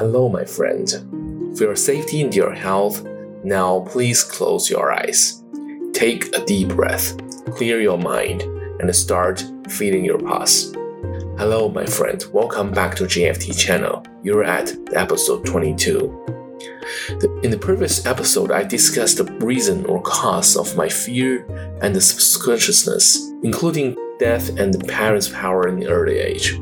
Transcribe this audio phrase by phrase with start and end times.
[0.00, 0.88] Hello, my friend.
[1.58, 3.06] For your safety and your health,
[3.44, 5.44] now please close your eyes.
[5.92, 7.18] Take a deep breath,
[7.54, 8.40] clear your mind,
[8.80, 10.72] and start feeling your pulse.
[11.36, 12.24] Hello, my friend.
[12.32, 14.02] Welcome back to JFT channel.
[14.22, 16.48] You're at episode 22.
[17.42, 21.44] In the previous episode, I discussed the reason or cause of my fear
[21.82, 26.58] and the subconsciousness, including death and the parents' power in early age.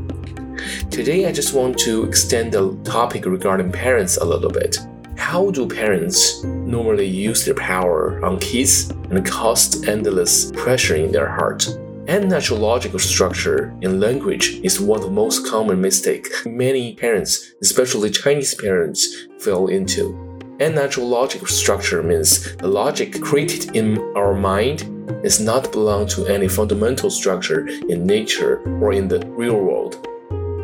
[0.90, 4.78] Today, I just want to extend the topic regarding parents a little bit.
[5.16, 11.28] How do parents normally use their power on kids and cause endless pressure in their
[11.28, 11.68] heart?
[12.08, 18.10] Unnatural logical structure in language is one of the most common mistakes many parents, especially
[18.10, 20.16] Chinese parents, fell into.
[20.60, 24.78] Unnatural logical structure means the logic created in our mind
[25.22, 29.97] does not belong to any fundamental structure in nature or in the real world.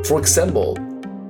[0.06, 0.76] For example,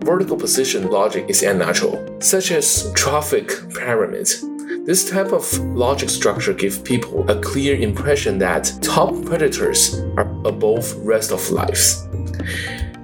[0.01, 4.45] vertical position logic is unnatural, such as trophic pyramids.
[4.85, 10.93] This type of logic structure gives people a clear impression that top predators are above
[11.07, 12.09] rest of lives.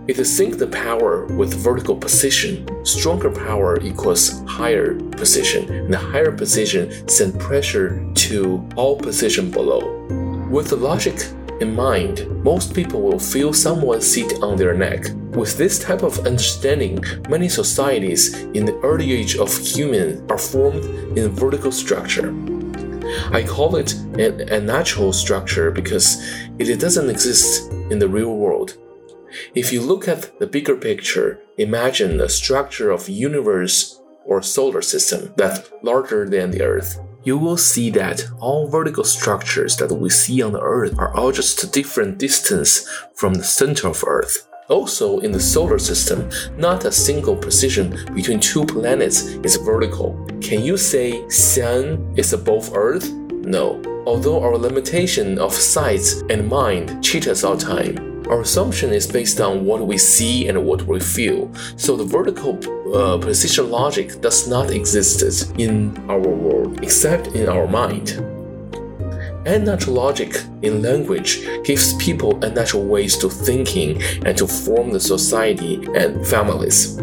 [0.09, 5.99] If you sync the power with vertical position, stronger power equals higher position, and the
[5.99, 10.05] higher position send pressure to all position below.
[10.51, 11.15] With the logic
[11.61, 15.07] in mind, most people will feel someone sit on their neck.
[15.33, 20.85] With this type of understanding, many societies in the early age of human are formed
[21.17, 22.35] in a vertical structure.
[23.33, 26.23] I call it a unnatural structure because
[26.59, 28.77] it doesn't exist in the real world.
[29.55, 35.33] If you look at the bigger picture, imagine a structure of universe or solar system
[35.37, 40.41] that's larger than the Earth you will see that all vertical structures that we see
[40.43, 44.50] on the Earth are all just a different distance from the center of Earth.
[44.71, 50.15] Also, in the solar system, not a single position between two planets is vertical.
[50.41, 53.11] Can you say Sun is above Earth?
[53.11, 53.83] No.
[54.07, 58.25] Although our limitation of sight and mind cheat us all time.
[58.29, 62.57] Our assumption is based on what we see and what we feel, so the vertical
[62.95, 68.40] uh, precision logic does not exist in our world except in our mind.
[69.47, 75.01] Unnatural logic in language gives people a natural ways to thinking and to form the
[75.01, 76.97] society and families.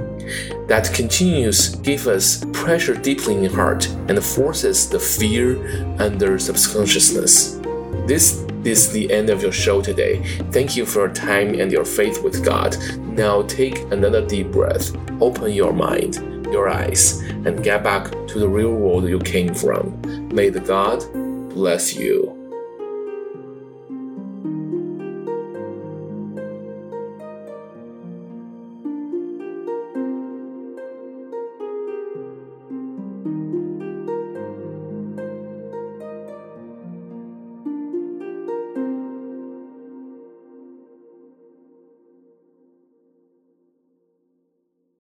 [0.67, 5.57] That continues give us pressure deeply in heart and forces the fear
[5.99, 7.59] under subconsciousness.
[8.05, 10.21] This is the end of your show today.
[10.51, 12.77] Thank you for your time and your faith with God.
[12.99, 16.15] Now take another deep breath, open your mind,
[16.51, 19.99] your eyes, and get back to the real world you came from.
[20.29, 21.03] May the God
[21.57, 22.36] bless you.